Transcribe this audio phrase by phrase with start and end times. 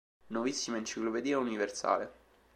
[0.29, 2.11] Nuovissima Enciclopedia Universale